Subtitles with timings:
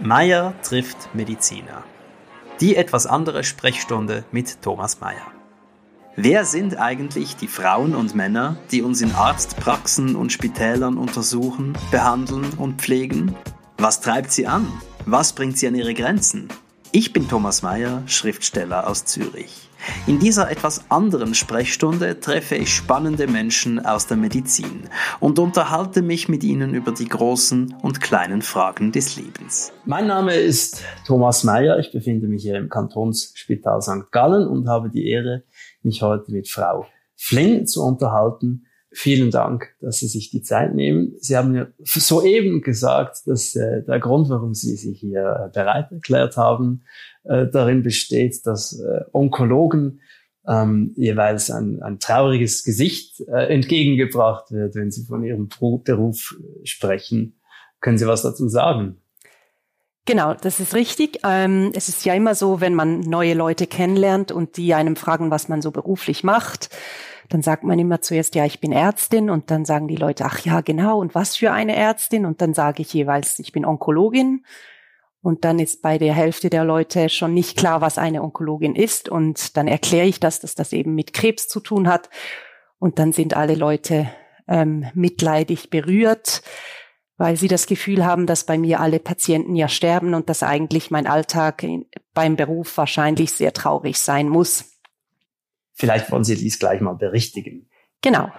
[0.00, 1.84] Meier trifft Mediziner.
[2.60, 5.26] Die etwas andere Sprechstunde mit Thomas Meier.
[6.16, 12.54] Wer sind eigentlich die Frauen und Männer, die uns in Arztpraxen und Spitälern untersuchen, behandeln
[12.56, 13.36] und pflegen?
[13.78, 14.66] Was treibt sie an?
[15.06, 16.48] Was bringt sie an ihre Grenzen?
[16.90, 19.68] Ich bin Thomas Meier, Schriftsteller aus Zürich.
[20.06, 24.88] In dieser etwas anderen Sprechstunde treffe ich spannende Menschen aus der Medizin
[25.20, 29.72] und unterhalte mich mit ihnen über die großen und kleinen Fragen des Lebens.
[29.84, 31.78] Mein Name ist Thomas Meyer.
[31.78, 34.10] Ich befinde mich hier im Kantonsspital St.
[34.10, 35.42] Gallen und habe die Ehre,
[35.82, 38.66] mich heute mit Frau Flynn zu unterhalten.
[38.96, 41.14] Vielen Dank, dass Sie sich die Zeit nehmen.
[41.18, 46.36] Sie haben ja soeben gesagt, dass äh, der Grund, warum Sie sich hier bereit erklärt
[46.36, 46.84] haben,
[47.24, 50.00] äh, darin besteht, dass äh, Onkologen
[50.46, 55.48] ähm, jeweils ein, ein trauriges Gesicht äh, entgegengebracht wird, wenn sie von ihrem
[55.82, 57.40] Beruf sprechen.
[57.80, 59.00] Können Sie was dazu sagen?
[60.06, 61.18] Genau, das ist richtig.
[61.24, 65.32] Ähm, es ist ja immer so, wenn man neue Leute kennenlernt und die einem fragen,
[65.32, 66.68] was man so beruflich macht,
[67.28, 70.40] dann sagt man immer zuerst, ja, ich bin Ärztin und dann sagen die Leute, ach
[70.40, 72.26] ja, genau, und was für eine Ärztin?
[72.26, 74.44] Und dann sage ich jeweils, ich bin Onkologin
[75.24, 79.08] und dann ist bei der Hälfte der Leute schon nicht klar, was eine Onkologin ist.
[79.08, 82.10] Und dann erkläre ich das, dass das eben mit Krebs zu tun hat.
[82.78, 84.06] Und dann sind alle Leute
[84.46, 86.42] ähm, mitleidig berührt,
[87.16, 90.90] weil sie das Gefühl haben, dass bei mir alle Patienten ja sterben und dass eigentlich
[90.90, 91.64] mein Alltag
[92.12, 94.73] beim Beruf wahrscheinlich sehr traurig sein muss.
[95.74, 97.68] Vielleicht wollen Sie dies gleich mal berichtigen.
[98.00, 98.30] Genau.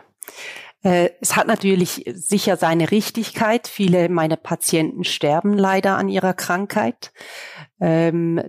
[0.83, 3.67] Äh, es hat natürlich sicher seine Richtigkeit.
[3.67, 7.11] Viele meiner Patienten sterben leider an ihrer Krankheit.
[7.81, 8.41] Ähm,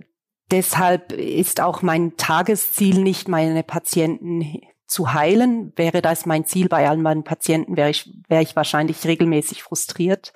[0.51, 5.73] deshalb ist auch mein Tagesziel nicht, meine Patienten zu heilen.
[5.75, 10.31] Wäre das mein Ziel bei all meinen Patienten, wäre ich, wäre ich wahrscheinlich regelmäßig frustriert.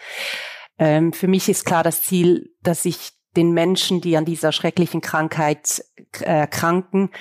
[0.78, 5.00] Ähm, für mich ist klar das Ziel, dass ich den Menschen, die an dieser schrecklichen
[5.00, 5.86] Krankheit
[6.20, 7.12] äh, kranken,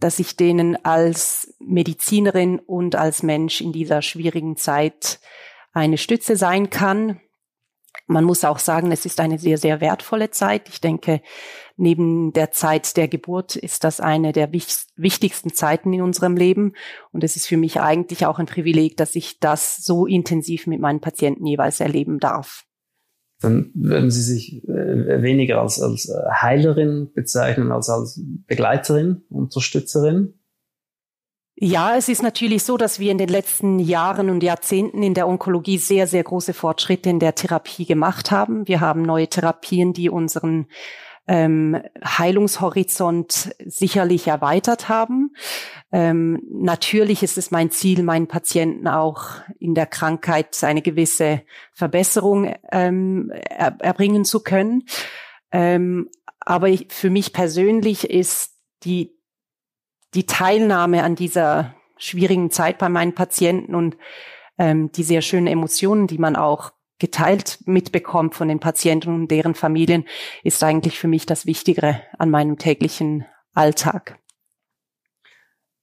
[0.00, 5.20] dass ich denen als Medizinerin und als Mensch in dieser schwierigen Zeit
[5.72, 7.20] eine Stütze sein kann.
[8.06, 10.68] Man muss auch sagen, es ist eine sehr, sehr wertvolle Zeit.
[10.68, 11.22] Ich denke,
[11.76, 16.74] neben der Zeit der Geburt ist das eine der wichtigsten Zeiten in unserem Leben.
[17.12, 20.80] Und es ist für mich eigentlich auch ein Privileg, dass ich das so intensiv mit
[20.80, 22.66] meinen Patienten jeweils erleben darf
[23.40, 30.34] dann würden Sie sich äh, weniger als, als äh, Heilerin bezeichnen als als Begleiterin, Unterstützerin?
[31.56, 35.28] Ja, es ist natürlich so, dass wir in den letzten Jahren und Jahrzehnten in der
[35.28, 38.66] Onkologie sehr, sehr große Fortschritte in der Therapie gemacht haben.
[38.66, 40.66] Wir haben neue Therapien, die unseren
[41.26, 45.34] ähm, Heilungshorizont sicherlich erweitert haben.
[45.90, 49.26] Ähm, natürlich ist es mein Ziel, meinen Patienten auch
[49.58, 51.42] in der Krankheit eine gewisse
[51.72, 54.84] Verbesserung ähm, er, erbringen zu können.
[55.50, 59.16] Ähm, aber ich, für mich persönlich ist die,
[60.12, 63.96] die Teilnahme an dieser schwierigen Zeit bei meinen Patienten und
[64.58, 66.72] ähm, die sehr schönen Emotionen, die man auch
[67.04, 70.04] geteilt mitbekommt von den Patienten und deren Familien,
[70.42, 74.18] ist eigentlich für mich das Wichtigere an meinem täglichen Alltag.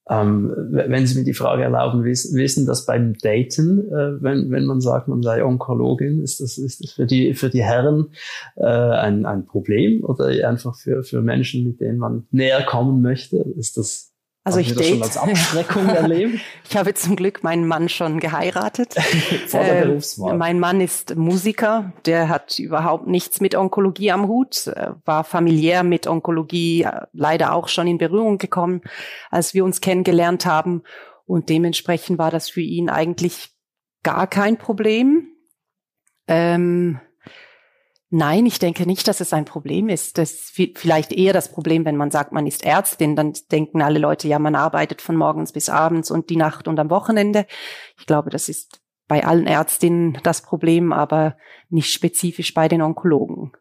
[0.09, 4.65] Ähm, wenn Sie mir die Frage erlauben, wissen, wissen das beim Daten, äh, wenn, wenn
[4.65, 8.07] man sagt, man sei Onkologin, ist das, ist das für die, für die Herren
[8.55, 13.37] äh, ein, ein Problem oder einfach für, für Menschen, mit denen man näher kommen möchte?
[13.37, 14.10] Ist das
[14.43, 14.87] also ich date.
[14.87, 16.39] schon als Abschreckung erlebt?
[16.67, 18.93] ich habe zum Glück meinen Mann schon geheiratet.
[19.47, 20.35] Vor der äh, Berufswahl.
[20.37, 25.83] Mein Mann ist Musiker, der hat überhaupt nichts mit Onkologie am Hut, äh, war familiär
[25.83, 28.81] mit Onkologie äh, leider auch schon in Berührung gekommen,
[29.29, 30.83] als wir uns kennengelernt haben.
[31.25, 33.49] Und dementsprechend war das für ihn eigentlich
[34.03, 35.27] gar kein Problem.
[36.27, 36.99] Ähm,
[38.13, 40.17] Nein, ich denke nicht, dass es ein Problem ist.
[40.17, 43.99] Das ist vielleicht eher das Problem, wenn man sagt, man ist Ärztin, dann denken alle
[43.99, 47.45] Leute, ja, man arbeitet von morgens bis abends und die Nacht und am Wochenende.
[47.97, 51.37] Ich glaube, das ist bei allen Ärztinnen das Problem, aber
[51.69, 53.53] nicht spezifisch bei den Onkologen.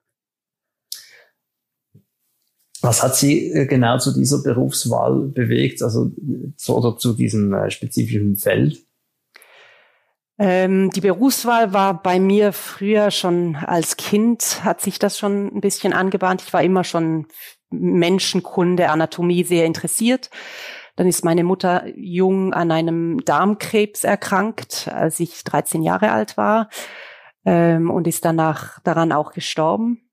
[2.82, 6.10] Was hat Sie äh, genau zu dieser Berufswahl bewegt, also
[6.66, 8.84] oder zu diesem äh, spezifischen Feld?
[10.40, 15.60] Ähm, die Berufswahl war bei mir früher schon als Kind, hat sich das schon ein
[15.60, 16.40] bisschen angebahnt.
[16.40, 17.26] Ich war immer schon
[17.68, 20.30] Menschenkunde, Anatomie sehr interessiert.
[20.96, 26.70] Dann ist meine Mutter jung an einem Darmkrebs erkrankt, als ich 13 Jahre alt war
[27.44, 30.10] ähm, und ist danach daran auch gestorben.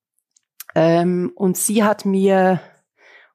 [0.76, 2.60] Ähm, und sie hat mir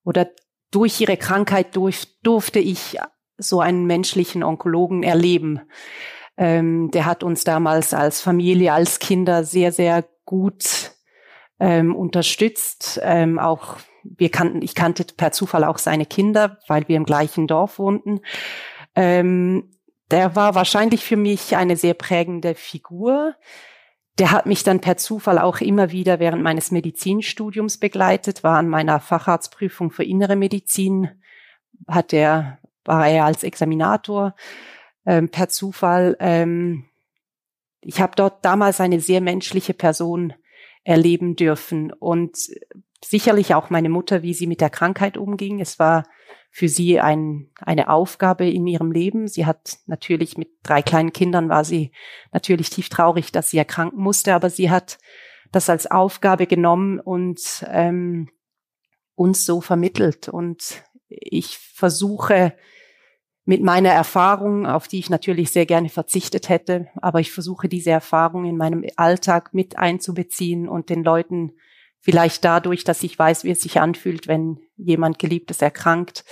[0.05, 0.29] oder
[0.71, 2.99] durch ihre Krankheit durch, durfte ich
[3.39, 5.63] so einen menschlichen Onkologen erleben.
[6.37, 10.93] Ähm, der hat uns damals als Familie, als Kinder sehr, sehr gut
[11.61, 13.01] ähm, unterstützt.
[13.03, 17.47] Ähm, auch wir kannten, ich kannte per Zufall auch seine Kinder, weil wir im gleichen
[17.47, 18.21] Dorf wohnten.
[18.95, 19.71] Ähm,
[20.11, 23.35] der war wahrscheinlich für mich eine sehr prägende Figur.
[24.19, 28.69] Der hat mich dann per Zufall auch immer wieder während meines Medizinstudiums begleitet, war an
[28.69, 31.09] meiner Facharztprüfung für innere Medizin,
[31.89, 34.35] hat er, war er als Examinator
[35.07, 36.17] ähm, per Zufall.
[36.21, 36.85] Ähm,
[37.81, 40.35] ich habe dort damals eine sehr menschliche Person
[40.85, 42.37] erleben dürfen und
[43.05, 45.61] sicherlich auch meine Mutter, wie sie mit der Krankheit umging.
[45.61, 46.05] Es war
[46.51, 49.27] für sie ein, eine Aufgabe in ihrem Leben.
[49.27, 51.93] Sie hat natürlich mit drei kleinen Kindern war sie
[52.31, 54.99] natürlich tief traurig, dass sie erkranken musste, aber sie hat
[55.51, 58.29] das als Aufgabe genommen und ähm,
[59.15, 60.29] uns so vermittelt.
[60.29, 62.55] Und ich versuche
[63.45, 67.91] mit meiner Erfahrung, auf die ich natürlich sehr gerne verzichtet hätte, aber ich versuche diese
[67.91, 71.53] Erfahrung in meinem Alltag mit einzubeziehen und den Leuten
[72.01, 76.25] vielleicht dadurch, dass ich weiß, wie es sich anfühlt, wenn jemand Geliebtes erkrankt,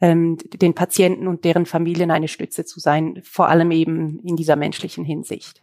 [0.00, 4.56] ähm, den Patienten und deren Familien eine Stütze zu sein, vor allem eben in dieser
[4.56, 5.62] menschlichen Hinsicht.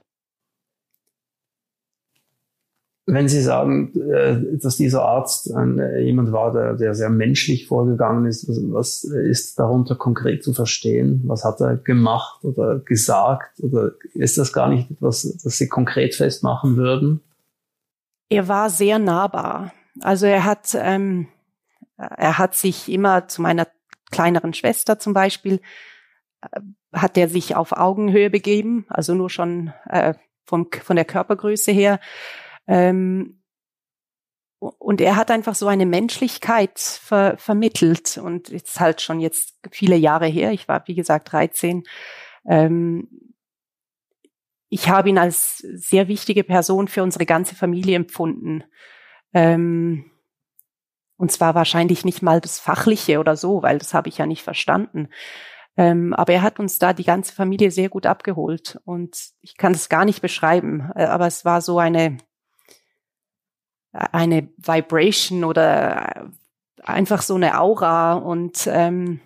[3.06, 5.54] Wenn Sie sagen, äh, dass dieser Arzt
[6.00, 11.22] jemand war, der, der sehr menschlich vorgegangen ist, was ist darunter konkret zu verstehen?
[11.26, 13.60] Was hat er gemacht oder gesagt?
[13.60, 17.20] Oder ist das gar nicht etwas, das Sie konkret festmachen würden?
[18.30, 19.74] Er war sehr nahbar.
[20.02, 21.28] Also er hat, ähm,
[21.98, 23.68] er hat sich immer zu meiner
[24.12, 25.60] kleineren Schwester zum Beispiel,
[26.42, 26.62] äh,
[26.94, 30.14] hat er sich auf Augenhöhe begeben, also nur schon äh,
[30.46, 32.00] vom, von der Körpergröße her.
[32.68, 33.44] Ähm,
[34.60, 39.98] und er hat einfach so eine Menschlichkeit ver vermittelt und ist halt schon jetzt viele
[39.98, 40.52] Jahre her.
[40.52, 41.84] Ich war, wie gesagt, 13.
[42.48, 43.08] Ähm,
[44.70, 48.64] ich habe ihn als sehr wichtige Person für unsere ganze Familie empfunden.
[49.34, 50.10] Ähm,
[51.18, 54.44] und zwar wahrscheinlich nicht mal das Fachliche oder so, weil das habe ich ja nicht
[54.44, 55.10] verstanden.
[55.78, 58.80] Ähm, aber er hat uns da die ganze Familie sehr gut abgeholt.
[58.86, 62.18] Und ich kann es gar nicht beschreiben, äh, aber es war so eine,
[63.94, 66.32] eine Vibration oder
[66.82, 69.22] einfach so eine Aura und ähm,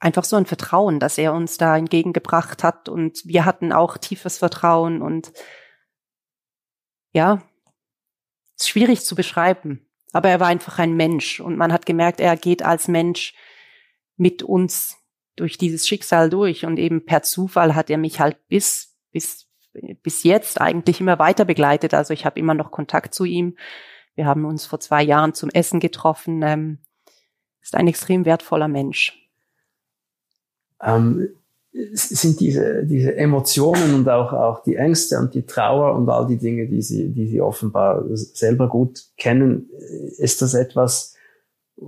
[0.00, 2.88] einfach so ein Vertrauen, dass er uns da entgegengebracht hat.
[2.88, 5.32] Und wir hatten auch tiefes Vertrauen und
[7.12, 7.42] ja,
[8.56, 9.86] ist schwierig zu beschreiben.
[10.12, 13.34] Aber er war einfach ein Mensch und man hat gemerkt, er geht als Mensch
[14.16, 14.96] mit uns
[15.36, 19.47] durch dieses Schicksal durch und eben per Zufall hat er mich halt bis bis
[20.02, 21.94] bis jetzt eigentlich immer weiter begleitet.
[21.94, 23.56] Also ich habe immer noch Kontakt zu ihm.
[24.14, 26.42] Wir haben uns vor zwei Jahren zum Essen getroffen.
[26.42, 26.78] Ähm,
[27.62, 29.28] ist ein extrem wertvoller Mensch.
[30.82, 31.28] Ähm,
[31.92, 36.38] sind diese, diese Emotionen und auch, auch die Ängste und die Trauer und all die
[36.38, 39.68] Dinge, die sie, die sie offenbar selber gut kennen,
[40.16, 41.14] ist das etwas,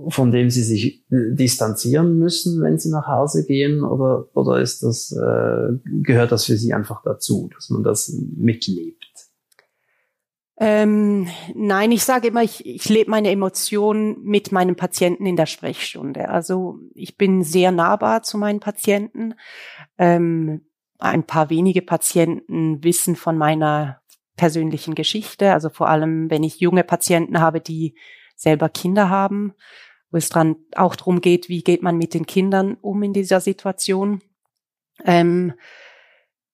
[0.07, 5.11] von dem sie sich distanzieren müssen, wenn sie nach Hause gehen, oder, oder ist das,
[5.11, 9.05] äh, gehört das für sie einfach dazu, dass man das mitlebt?
[10.63, 15.47] Ähm, nein, ich sage immer, ich, ich lebe meine Emotionen mit meinem Patienten in der
[15.47, 16.29] Sprechstunde.
[16.29, 19.33] Also ich bin sehr nahbar zu meinen Patienten.
[19.97, 20.61] Ähm,
[20.99, 24.01] ein paar wenige Patienten wissen von meiner
[24.37, 25.51] persönlichen Geschichte.
[25.51, 27.95] Also vor allem, wenn ich junge Patienten habe, die
[28.41, 29.53] selber Kinder haben,
[30.09, 33.39] wo es dran auch darum geht, wie geht man mit den Kindern um in dieser
[33.39, 34.21] Situation.
[35.05, 35.53] Ähm,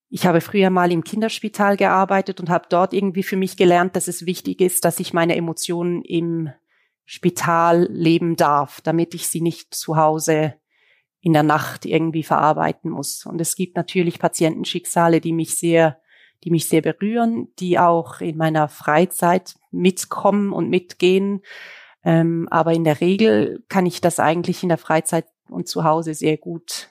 [0.09, 4.07] ich habe früher mal im Kinderspital gearbeitet und habe dort irgendwie für mich gelernt, dass
[4.07, 6.49] es wichtig ist, dass ich meine Emotionen im
[7.05, 10.55] Spital leben darf, damit ich sie nicht zu Hause
[11.21, 13.25] in der Nacht irgendwie verarbeiten muss.
[13.25, 15.99] Und es gibt natürlich Patientenschicksale, die mich sehr,
[16.43, 21.41] die mich sehr berühren, die auch in meiner Freizeit mitkommen und mitgehen.
[22.03, 26.13] Ähm, aber in der Regel kann ich das eigentlich in der Freizeit und zu Hause
[26.13, 26.89] sehr gut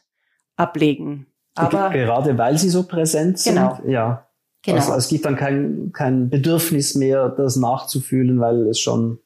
[0.57, 1.26] ablegen.
[1.55, 3.81] Aber gerade weil sie so präsent sind, genau.
[3.87, 4.29] ja.
[4.62, 4.79] Genau.
[4.79, 9.21] Also es gibt dann kein, kein Bedürfnis mehr, das nachzufühlen, weil es schon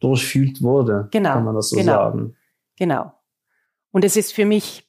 [0.00, 1.32] durchfühlt wurde, genau.
[1.32, 1.92] kann man das so genau.
[1.92, 2.36] sagen.
[2.76, 3.12] Genau.
[3.92, 4.83] Und es ist für mich,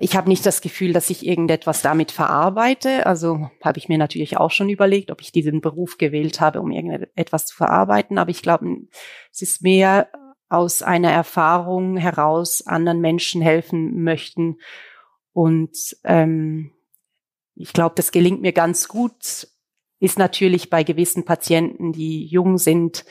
[0.00, 3.06] ich habe nicht das Gefühl, dass ich irgendetwas damit verarbeite.
[3.06, 6.70] Also habe ich mir natürlich auch schon überlegt, ob ich diesen Beruf gewählt habe, um
[6.70, 8.18] irgendetwas zu verarbeiten.
[8.18, 8.66] Aber ich glaube,
[9.32, 10.08] es ist mehr
[10.48, 14.58] aus einer Erfahrung heraus anderen Menschen helfen möchten
[15.36, 16.72] und ähm,
[17.54, 19.48] ich glaube, das gelingt mir ganz gut.
[20.00, 23.04] Ist natürlich bei gewissen Patienten, die jung sind,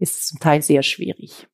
[0.00, 1.46] ist zum Teil sehr schwierig.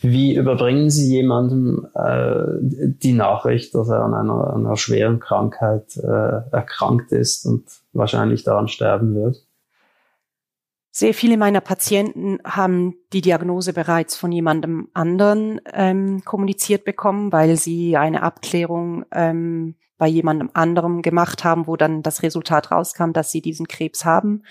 [0.00, 6.52] Wie überbringen Sie jemandem äh, die Nachricht, dass er an einer, einer schweren Krankheit äh,
[6.52, 9.44] erkrankt ist und wahrscheinlich daran sterben wird?
[10.92, 17.56] Sehr viele meiner Patienten haben die Diagnose bereits von jemandem anderen ähm, kommuniziert bekommen, weil
[17.56, 23.32] sie eine Abklärung ähm, bei jemandem anderem gemacht haben, wo dann das Resultat rauskam, dass
[23.32, 24.42] sie diesen Krebs haben.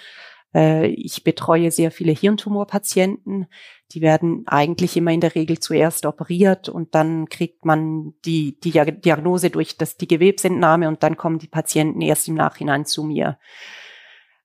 [0.54, 3.48] Äh, ich betreue sehr viele Hirntumorpatienten.
[3.92, 8.72] Die werden eigentlich immer in der Regel zuerst operiert und dann kriegt man die, die
[8.72, 13.38] Diagnose durch das, die Gewebsentnahme und dann kommen die Patienten erst im Nachhinein zu mir.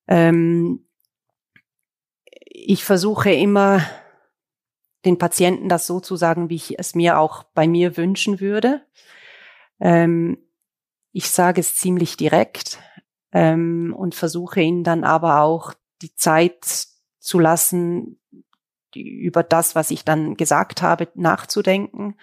[0.08, 0.88] Ähm,
[2.28, 3.82] ich versuche immer
[5.04, 8.82] den Patienten das so zu sagen, wie ich es mir auch bei mir wünschen würde.
[9.78, 10.38] Ähm,
[11.12, 12.80] ich sage es ziemlich direkt
[13.32, 15.72] ähm, und versuche ihnen dann aber auch
[16.02, 16.88] die Zeit
[17.20, 18.20] zu lassen,
[18.96, 22.16] über das, was ich dann gesagt habe, nachzudenken.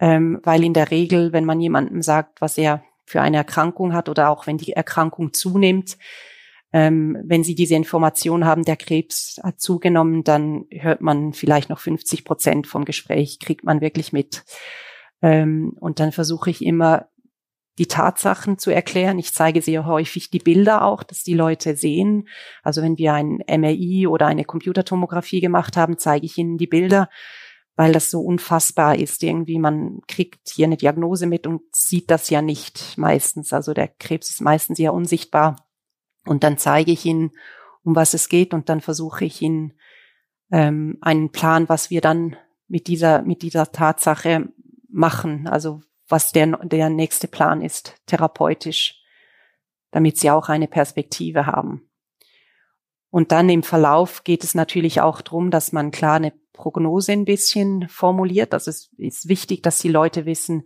[0.00, 4.08] Ähm, weil in der Regel, wenn man jemandem sagt, was er für eine Erkrankung hat
[4.08, 5.96] oder auch wenn die Erkrankung zunimmt,
[6.72, 11.78] ähm, wenn Sie diese Information haben, der Krebs hat zugenommen, dann hört man vielleicht noch
[11.78, 14.44] 50 Prozent vom Gespräch, kriegt man wirklich mit.
[15.20, 17.08] Ähm, und dann versuche ich immer,
[17.78, 19.18] die Tatsachen zu erklären.
[19.18, 22.28] Ich zeige sehr häufig die Bilder auch, dass die Leute sehen.
[22.62, 27.08] Also wenn wir ein MRI oder eine Computertomographie gemacht haben, zeige ich ihnen die Bilder,
[27.74, 29.22] weil das so unfassbar ist.
[29.22, 33.52] Irgendwie, man kriegt hier eine Diagnose mit und sieht das ja nicht meistens.
[33.54, 35.66] Also der Krebs ist meistens ja unsichtbar.
[36.26, 37.30] Und dann zeige ich ihnen,
[37.82, 39.72] um was es geht und dann versuche ich ihnen
[40.52, 42.36] ähm, einen Plan, was wir dann
[42.68, 44.48] mit dieser, mit dieser Tatsache
[44.88, 45.80] machen, also
[46.12, 49.02] was der, der nächste Plan ist, therapeutisch,
[49.90, 51.90] damit sie auch eine Perspektive haben.
[53.10, 57.24] Und dann im Verlauf geht es natürlich auch darum, dass man klar eine Prognose ein
[57.24, 58.52] bisschen formuliert.
[58.52, 60.64] Das ist, ist wichtig, dass die Leute wissen,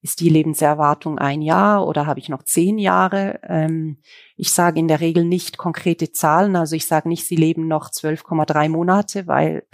[0.00, 3.40] ist die Lebenserwartung ein Jahr oder habe ich noch zehn Jahre?
[3.42, 3.98] Ähm,
[4.36, 7.90] ich sage in der Regel nicht konkrete Zahlen, also ich sage nicht, sie leben noch
[7.90, 9.66] 12,3 Monate, weil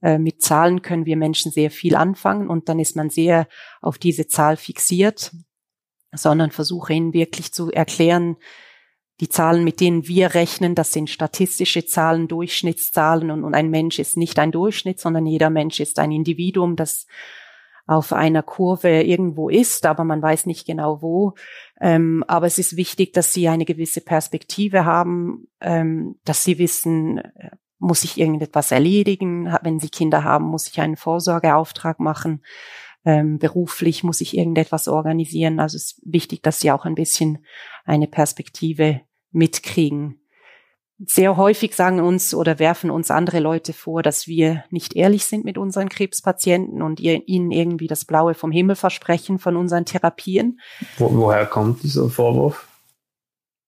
[0.00, 3.48] mit Zahlen können wir Menschen sehr viel anfangen und dann ist man sehr
[3.80, 5.32] auf diese Zahl fixiert,
[6.12, 8.36] sondern versuche ihnen wirklich zu erklären,
[9.20, 13.98] die Zahlen, mit denen wir rechnen, das sind statistische Zahlen, Durchschnittszahlen und, und ein Mensch
[13.98, 17.06] ist nicht ein Durchschnitt, sondern jeder Mensch ist ein Individuum, das
[17.86, 21.34] auf einer Kurve irgendwo ist, aber man weiß nicht genau wo.
[21.80, 27.18] Ähm, aber es ist wichtig, dass sie eine gewisse Perspektive haben, ähm, dass sie wissen,
[27.18, 29.54] äh, muss ich irgendetwas erledigen?
[29.62, 32.42] Wenn sie Kinder haben, muss ich einen Vorsorgeauftrag machen?
[33.04, 35.60] Ähm, beruflich muss ich irgendetwas organisieren.
[35.60, 37.44] Also es ist wichtig, dass sie auch ein bisschen
[37.84, 40.20] eine Perspektive mitkriegen
[41.06, 45.44] sehr häufig sagen uns oder werfen uns andere Leute vor, dass wir nicht ehrlich sind
[45.44, 50.60] mit unseren Krebspatienten und ihnen irgendwie das Blaue vom Himmel versprechen von unseren Therapien.
[50.96, 52.66] Wo, woher kommt dieser Vorwurf?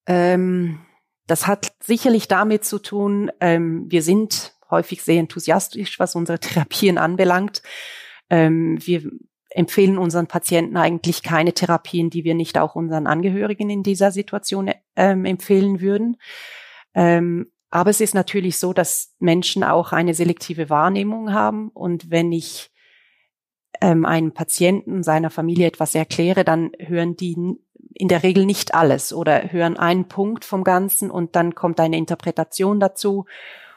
[0.06, 0.80] Ähm,
[1.30, 6.98] das hat sicherlich damit zu tun, ähm, wir sind häufig sehr enthusiastisch, was unsere Therapien
[6.98, 7.62] anbelangt.
[8.28, 9.10] Ähm, wir
[9.50, 14.70] empfehlen unseren Patienten eigentlich keine Therapien, die wir nicht auch unseren Angehörigen in dieser Situation
[14.96, 16.16] ähm, empfehlen würden.
[16.94, 21.68] Ähm, aber es ist natürlich so, dass Menschen auch eine selektive Wahrnehmung haben.
[21.68, 22.70] Und wenn ich
[23.80, 27.36] ähm, einem Patienten seiner Familie etwas erkläre, dann hören die
[28.00, 31.98] in der Regel nicht alles oder hören einen Punkt vom Ganzen und dann kommt eine
[31.98, 33.26] Interpretation dazu.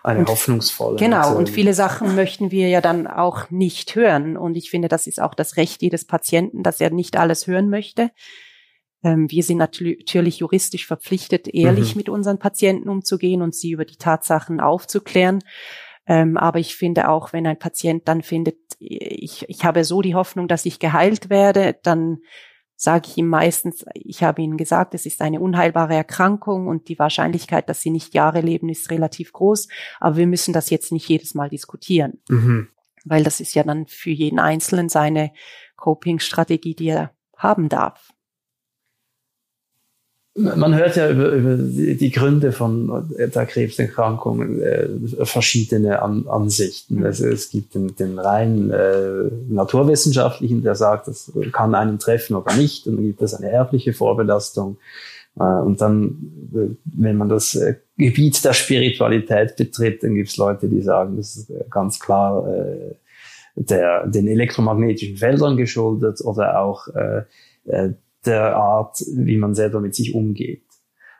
[0.04, 0.98] Eine und, hoffnungsvolle.
[0.98, 4.38] Genau, und viele Sachen möchten wir ja dann auch nicht hören.
[4.38, 7.70] Und ich finde, das ist auch das Recht jedes Patienten, dass er nicht alles hören
[7.70, 8.12] möchte.
[9.04, 12.00] Ähm, wir sind natürlich juristisch verpflichtet, ehrlich mhm.
[12.00, 15.40] mit unseren Patienten umzugehen und sie über die Tatsachen aufzuklären.
[16.06, 20.16] Ähm, aber ich finde auch, wenn ein Patient dann findet, ich, ich habe so die
[20.16, 22.20] Hoffnung, dass ich geheilt werde, dann
[22.76, 27.00] sage ich ihm meistens, ich habe Ihnen gesagt, es ist eine unheilbare Erkrankung und die
[27.00, 29.68] Wahrscheinlichkeit, dass Sie nicht Jahre leben, ist relativ groß.
[30.00, 32.70] Aber wir müssen das jetzt nicht jedes Mal diskutieren, mhm.
[33.06, 35.32] weil das ist ja dann für jeden Einzelnen seine
[35.76, 38.13] Coping-Strategie, die er haben darf.
[40.36, 44.88] Man hört ja über, über die Gründe von der Krebserkrankung äh,
[45.24, 46.98] verschiedene An Ansichten.
[46.98, 47.06] Mhm.
[47.06, 52.56] Also es gibt den, den rein äh, naturwissenschaftlichen, der sagt, das kann einen treffen oder
[52.56, 52.88] nicht.
[52.88, 54.78] Und dann gibt es eine erbliche Vorbelastung.
[55.40, 60.38] Äh, und dann, äh, wenn man das äh, Gebiet der Spiritualität betritt, dann gibt es
[60.38, 62.96] Leute, die sagen, das ist äh, ganz klar äh,
[63.56, 67.22] der, den elektromagnetischen Feldern geschuldet oder auch äh,
[67.66, 67.94] äh
[68.26, 70.66] der Art, wie man selber mit sich umgeht.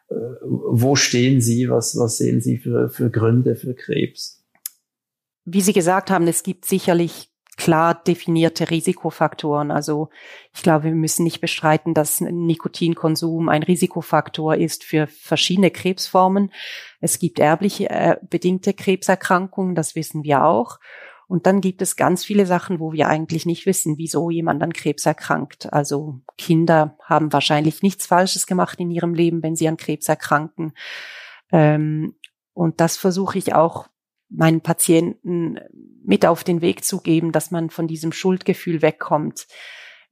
[0.10, 1.70] Äh, wo stehen Sie?
[1.70, 4.44] Was, was sehen Sie für, für Gründe für Krebs?
[5.46, 9.72] Wie Sie gesagt haben, es gibt sicherlich klar definierte Risikofaktoren.
[9.72, 10.10] Also
[10.54, 16.52] ich glaube, wir müssen nicht bestreiten, dass Nikotinkonsum ein Risikofaktor ist für verschiedene Krebsformen.
[17.00, 20.80] Es gibt erblich äh, bedingte Krebserkrankungen, das wissen wir auch.
[21.28, 24.74] Und dann gibt es ganz viele Sachen, wo wir eigentlich nicht wissen, wieso jemand an
[24.74, 25.72] Krebs erkrankt.
[25.72, 30.74] Also Kinder haben wahrscheinlich nichts Falsches gemacht in ihrem Leben, wenn sie an Krebs erkranken.
[31.52, 32.16] Ähm,
[32.54, 33.88] und das versuche ich auch
[34.30, 35.60] meinen Patienten
[36.04, 39.48] mit auf den Weg zu geben, dass man von diesem Schuldgefühl wegkommt.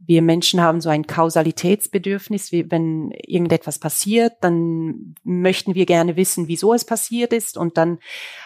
[0.04, 2.52] Wir Menschen haben so ein Kausalitätsbedürfnis.
[2.52, 7.56] Wenn irgendetwas passiert, dann möchten wir gerne wissen, wieso es passiert ist.
[7.56, 8.00] Und dann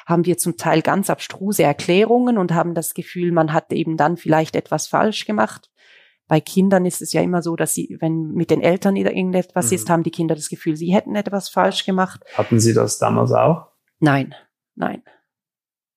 [0.06, 4.18] haben wir zum Teil ganz abstruse Erklärungen und haben das Gefühl, man hat eben dann
[4.18, 5.70] vielleicht etwas falsch gemacht.
[6.28, 9.76] Bei Kindern ist es ja immer so, dass sie, wenn mit den Eltern irgendetwas mhm.
[9.76, 12.24] ist, haben die Kinder das Gefühl, sie hätten etwas falsch gemacht.
[12.34, 13.68] Hatten Sie das damals auch?
[14.00, 14.34] Nein,
[14.74, 15.04] nein.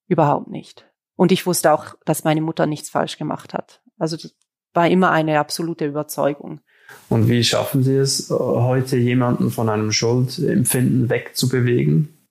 [0.07, 0.87] Überhaupt nicht.
[1.17, 3.83] Und ich wusste auch, dass meine Mutter nichts falsch gemacht hat.
[3.99, 4.35] Also das
[4.75, 6.61] war immer eine absolute Überzeugung.
[7.09, 12.29] Und wie schaffen Sie es, heute jemanden von einem Schuldempfinden wegzubewegen?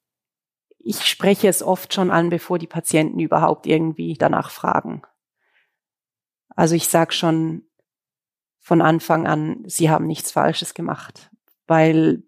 [0.79, 5.01] Ich spreche es oft schon an, bevor die Patienten überhaupt irgendwie danach fragen.
[6.55, 7.63] Also ich sage schon
[8.59, 11.29] von Anfang an, sie haben nichts Falsches gemacht,
[11.67, 12.23] weil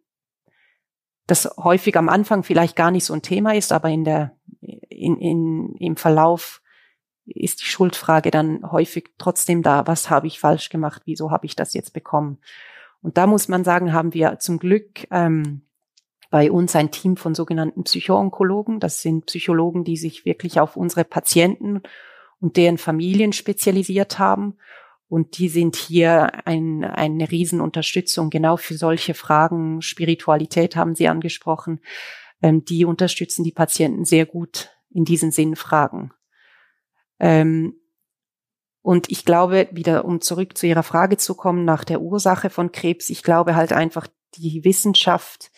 [1.25, 5.18] das häufig am Anfang vielleicht gar nicht so ein Thema ist, aber in der in,
[5.18, 6.62] in, im Verlauf
[7.33, 9.88] ist die Schuldfrage dann häufig trotzdem da.
[9.88, 11.01] Was habe ich falsch gemacht?
[11.05, 12.39] Wieso habe ich das jetzt bekommen?
[13.01, 15.62] Und da muss man sagen, haben wir zum Glück ähm,
[16.29, 18.79] bei uns ein Team von sogenannten Psychoonkologen.
[18.79, 21.81] Das sind Psychologen, die sich wirklich auf unsere Patienten
[22.39, 24.57] und deren Familien spezialisiert haben.
[25.07, 29.81] Und die sind hier ein, eine Riesenunterstützung genau für solche Fragen.
[29.81, 31.79] Spiritualität haben Sie angesprochen
[32.41, 36.12] ähm, die unterstützen die Patienten sehr gut in diesen Sinnfragen.
[37.19, 37.75] Ähm,
[38.81, 42.71] und ich glaube, wieder um zurück zu Ihrer Frage zu kommen nach der Ursache von
[42.71, 45.51] Krebs, ich glaube halt einfach, die Wissenschaft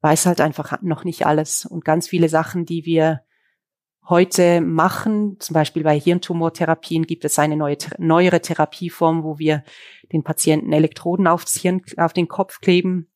[0.00, 1.66] weiß halt einfach noch nicht alles.
[1.66, 3.22] Und ganz viele Sachen, die wir
[4.08, 9.64] heute machen, zum Beispiel bei Hirntumortherapien gibt es eine neue, neuere Therapieform, wo wir
[10.12, 13.10] den Patienten Elektroden aufs Hirn, auf den Kopf kleben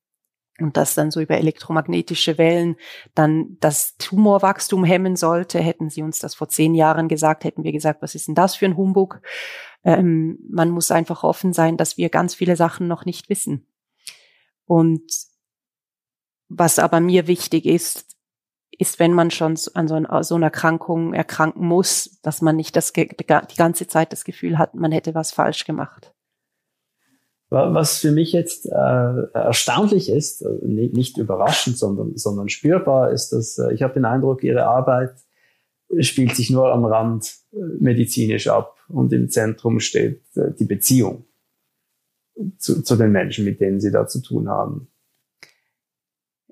[0.58, 2.76] und das dann so über elektromagnetische Wellen
[3.14, 5.58] dann das Tumorwachstum hemmen sollte.
[5.60, 8.54] Hätten Sie uns das vor zehn Jahren gesagt, hätten wir gesagt, was ist denn das
[8.54, 9.20] für ein Humbug?
[9.84, 13.66] Ähm, man muss einfach offen sein, dass wir ganz viele Sachen noch nicht wissen.
[14.66, 15.02] Und
[16.48, 18.16] was aber mir wichtig ist,
[18.78, 23.56] ist, wenn man schon an so, einer, Erkrankung erkranken muss, dass man nicht das, die
[23.56, 26.14] ganze Zeit das Gefühl hat, man hätte was falsch gemacht.
[27.52, 33.58] Was für mich jetzt äh, erstaunlich ist, äh, nicht überraschend, sondern, sondern spürbar, ist, dass
[33.58, 35.12] äh, ich habe den Eindruck, Ihre Arbeit
[36.00, 41.26] spielt sich nur am Rand äh, medizinisch ab und im Zentrum steht äh, die Beziehung
[42.56, 44.88] zu, zu den Menschen, mit denen Sie da zu tun haben.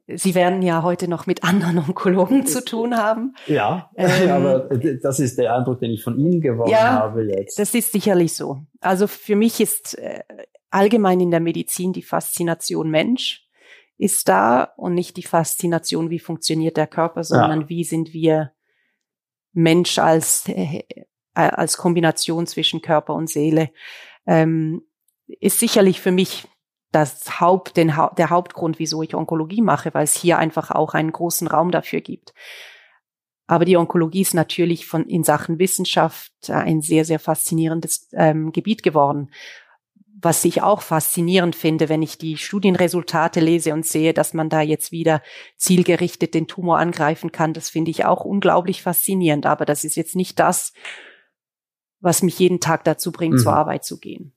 [0.07, 3.35] Sie werden ja heute noch mit anderen Onkologen zu tun haben.
[3.47, 4.69] Ja, ähm, aber
[5.03, 7.59] das ist der Eindruck, den ich von Ihnen gewonnen ja, habe jetzt.
[7.59, 8.59] Das ist sicherlich so.
[8.81, 10.21] Also für mich ist äh,
[10.71, 13.47] allgemein in der Medizin die Faszination Mensch
[13.99, 17.69] ist da und nicht die Faszination, wie funktioniert der Körper, sondern ja.
[17.69, 18.53] wie sind wir
[19.53, 20.85] Mensch als, äh,
[21.35, 23.71] als Kombination zwischen Körper und Seele.
[24.27, 24.83] Ähm,
[25.27, 26.49] ist sicherlich für mich
[26.93, 31.13] das Haupt, den, der Hauptgrund, wieso ich Onkologie mache, weil es hier einfach auch einen
[31.13, 32.33] großen Raum dafür gibt.
[33.47, 38.83] Aber die Onkologie ist natürlich von in Sachen Wissenschaft ein sehr, sehr faszinierendes ähm, Gebiet
[38.83, 39.31] geworden
[40.23, 44.61] was ich auch faszinierend finde, wenn ich die Studienresultate lese und sehe, dass man da
[44.61, 45.23] jetzt wieder
[45.57, 49.47] zielgerichtet den Tumor angreifen kann, das finde ich auch unglaublich faszinierend.
[49.47, 50.73] Aber das ist jetzt nicht das,
[52.01, 53.39] was mich jeden Tag dazu bringt, mhm.
[53.39, 54.33] zur Arbeit zu gehen.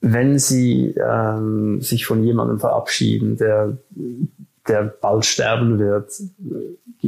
[0.00, 3.78] Wenn Sie ähm, sich von jemandem verabschieden, der,
[4.66, 6.10] der bald sterben wird,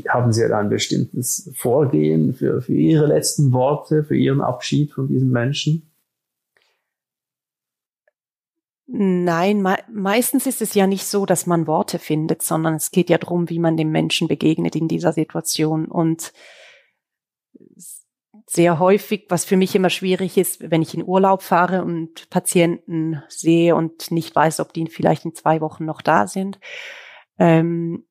[0.03, 5.31] haben Sie ein bestimmtes Vorgehen für, für Ihre letzten Worte, für Ihren Abschied von diesem
[5.31, 5.91] Menschen?
[8.87, 13.09] Nein, me meistens ist es ja nicht so, dass man Worte findet, sondern es geht
[13.09, 15.87] ja darum, wie man dem Menschen begegnet in dieser Situation.
[15.87, 16.33] Und
[18.47, 23.23] sehr häufig, was für mich immer schwierig ist, wenn ich in Urlaub fahre und Patienten
[23.29, 26.61] sehe und nicht weiß, ob die vielleicht in zwei Wochen noch da sind,
[27.39, 28.05] ähm,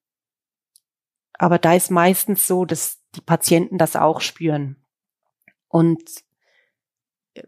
[1.43, 4.77] aber da ist meistens so, dass die Patienten das auch spüren.
[5.67, 6.01] Und
[7.33, 7.43] äh,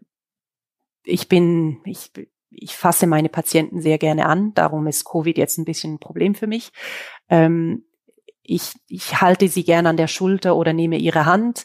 [1.02, 2.12] ich bin, ich,
[2.50, 4.52] ich fasse meine Patienten sehr gerne an.
[4.52, 6.72] Darum ist Covid jetzt ein bisschen ein Problem für mich.
[7.30, 7.86] Ähm,
[8.42, 11.64] ich, ich halte sie gerne an der Schulter oder nehme ihre Hand.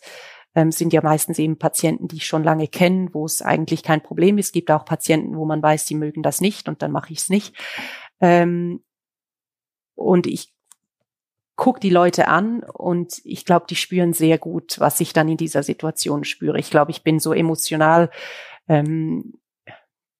[0.56, 4.02] ähm, sind ja meistens eben Patienten, die ich schon lange kenne, wo es eigentlich kein
[4.02, 4.46] Problem ist.
[4.46, 7.20] Es gibt auch Patienten, wo man weiß, die mögen das nicht und dann mache ich
[7.20, 7.58] es nicht.
[8.22, 8.86] Ähm,
[9.96, 10.54] und ich
[11.62, 15.38] gucke die Leute an und ich glaube, die spüren sehr gut, was ich dann in
[15.38, 16.58] dieser Situation spüre.
[16.58, 18.10] Ich glaube, ich bin so emotional
[18.68, 19.36] ähm,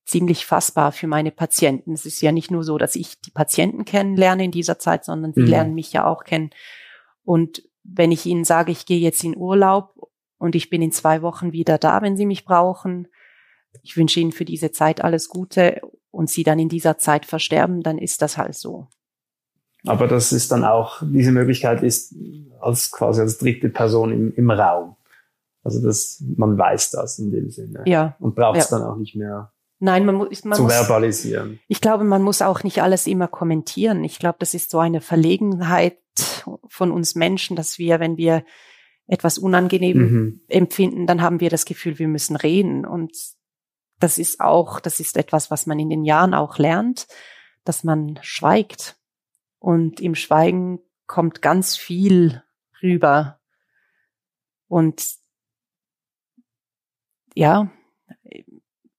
[0.06, 1.94] ziemlich fassbar für meine Patienten.
[1.94, 5.34] Es ist ja nicht nur so, dass ich die Patienten kennenlerne in dieser Zeit, sondern
[5.34, 5.48] sie mhm.
[5.48, 6.52] lernen mich ja auch kennen.
[7.24, 9.96] Und wenn ich ihnen sage, ich gehe jetzt in Urlaub
[10.38, 13.08] und ich bin in zwei Wochen wieder da, wenn sie mich brauchen,
[13.82, 17.82] ich wünsche ihnen für diese Zeit alles Gute und sie dann in dieser Zeit versterben,
[17.82, 18.90] dann ist das halt so.
[19.86, 22.16] Aber das ist dann auch, diese Möglichkeit ist
[22.60, 24.96] als quasi als dritte Person im, im Raum.
[25.64, 27.84] Also das, man weiß das in dem Sinne.
[27.86, 28.16] Ja.
[28.20, 28.78] Und braucht es ja.
[28.78, 29.52] dann auch nicht mehr
[29.84, 31.60] Nein, man, muss, man zu muss, verbalisieren.
[31.68, 34.04] Ich glaube, man muss auch nicht alles immer kommentieren.
[34.04, 35.98] Ich glaube, das ist so eine Verlegenheit
[36.68, 38.44] von uns Menschen, dass wir, wenn wir
[39.08, 40.42] etwas unangenehm mhm.
[40.50, 42.86] empfinden, dann haben wir das Gefühl, wir müssen reden.
[42.86, 43.12] Und
[44.00, 47.08] das ist auch, das ist etwas, was man in den Jahren auch lernt,
[47.64, 48.98] dass man schweigt.
[49.62, 52.42] Und im Schweigen kommt ganz viel
[52.82, 53.40] rüber.
[54.68, 55.04] Und
[57.36, 57.72] ja,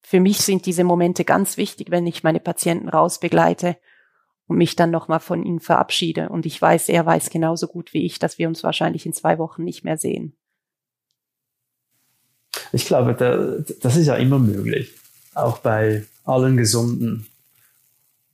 [0.03, 3.77] für mich sind diese Momente ganz wichtig, wenn ich meine Patienten rausbegleite
[4.46, 6.29] und mich dann nochmal von ihnen verabschiede.
[6.29, 9.38] Und ich weiß, er weiß genauso gut wie ich, dass wir uns wahrscheinlich in zwei
[9.38, 10.37] Wochen nicht mehr sehen.
[12.70, 13.14] Ich glaube,
[13.81, 14.94] das ist ja immer möglich.
[15.35, 17.27] Auch bei allen Gesunden.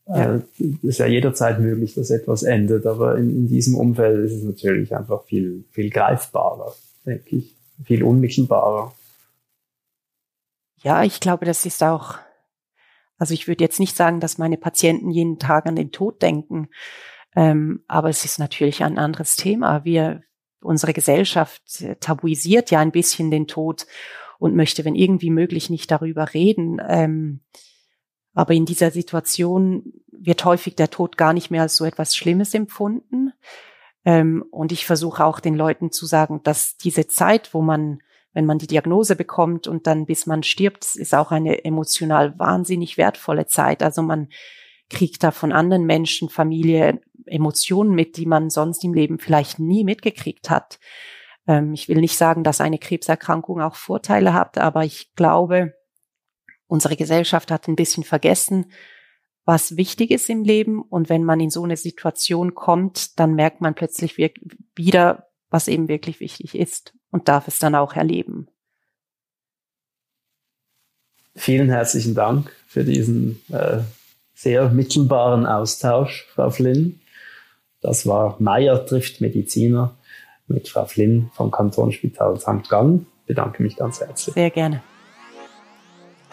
[0.09, 0.37] Ja.
[0.37, 4.39] Äh, es ist ja jederzeit möglich, dass etwas endet, aber in, in diesem Umfeld ist
[4.39, 8.95] es natürlich einfach viel, viel greifbarer, denke ich, viel unmittelbarer.
[10.83, 12.19] Ja, ich glaube, das ist auch,
[13.19, 16.69] also ich würde jetzt nicht sagen, dass meine Patienten jeden Tag an den Tod denken,
[17.37, 19.85] ähm, aber es ist natürlich ein anderes Thema.
[19.85, 20.23] Wir,
[20.61, 23.87] unsere Gesellschaft tabuisiert ja ein bisschen den Tod
[24.39, 26.81] und möchte, wenn irgendwie möglich, nicht darüber reden.
[26.89, 27.41] Ähm,
[28.39, 32.55] aber in dieser Situation wird häufig der Tod gar nicht mehr als so etwas Schlimmes
[32.55, 33.33] empfunden.
[34.05, 37.99] Ähm, und ich versuche auch den Leuten zu sagen, dass diese Zeit, wo man
[38.35, 42.97] wenn man die Diagnose bekommt und dann bis man stirbt, ist auch eine emotional wahnsinnig
[42.97, 43.83] wertvolle Zeit.
[43.83, 44.29] Also man
[44.89, 49.83] kriegt da von anderen Menschen, Familie, Emotionen mit, die man sonst im Leben vielleicht nie
[49.83, 50.79] mitgekriegt hat.
[51.49, 55.75] Ähm, ich will nicht sagen, dass eine Krebserkrankung auch Vorteile hat, aber ich glaube,
[56.69, 58.67] unsere Gesellschaft hat ein bisschen vergessen,
[59.45, 60.83] was wichtig ist im Leben.
[60.83, 64.17] Und wenn man in so eine Situation kommt, dann merkt man plötzlich
[64.77, 68.49] wieder, was eben wirklich wichtig ist und darf es dann auch erleben.
[71.35, 73.79] Vielen herzlichen Dank für diesen äh,
[74.35, 77.01] sehr mittelbaren Austausch, Frau Flynn.
[77.81, 79.97] Das war Meier trifft Mediziner
[80.49, 82.69] mit Frau Flynn vom Kantonsspital St.
[82.69, 83.07] Gallen.
[83.21, 84.35] Ich bedanke mich ganz herzlich.
[84.35, 84.83] Sehr gerne.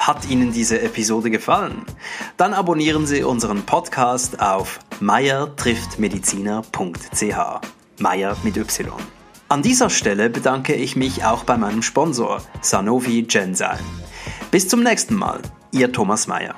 [0.05, 1.83] Hat Ihnen diese Episode gefallen?
[2.37, 7.35] Dann abonnieren Sie unseren Podcast auf meiertrifftmediziner.ch.
[7.97, 8.93] Meier mit Y.
[9.49, 13.79] An dieser Stelle bedanke ich mich auch bei meinem Sponsor Sanofi Genzyme.
[14.51, 15.41] Bis zum nächsten Mal,
[15.71, 16.53] Ihr Thomas Mayer.